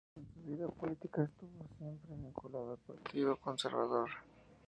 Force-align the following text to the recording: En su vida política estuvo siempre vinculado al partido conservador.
En 0.15 0.25
su 0.33 0.41
vida 0.49 0.67
política 0.67 1.21
estuvo 1.21 1.63
siempre 1.77 2.15
vinculado 2.15 2.71
al 2.71 2.77
partido 2.79 3.37
conservador. 3.37 4.09